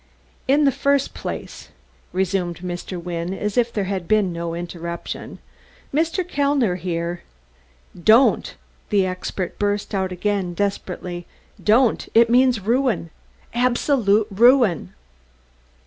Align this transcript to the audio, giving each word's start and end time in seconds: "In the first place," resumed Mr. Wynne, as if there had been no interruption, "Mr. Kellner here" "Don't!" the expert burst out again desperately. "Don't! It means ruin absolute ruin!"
"In 0.47 0.65
the 0.65 0.71
first 0.71 1.13
place," 1.13 1.67
resumed 2.11 2.61
Mr. 2.61 2.99
Wynne, 2.99 3.35
as 3.35 3.55
if 3.55 3.71
there 3.71 3.83
had 3.83 4.07
been 4.07 4.33
no 4.33 4.55
interruption, 4.55 5.37
"Mr. 5.93 6.27
Kellner 6.27 6.73
here" 6.77 7.21
"Don't!" 8.15 8.55
the 8.89 9.05
expert 9.05 9.59
burst 9.59 9.93
out 9.93 10.11
again 10.11 10.55
desperately. 10.55 11.27
"Don't! 11.63 12.09
It 12.15 12.31
means 12.31 12.59
ruin 12.61 13.11
absolute 13.53 14.25
ruin!" 14.31 14.95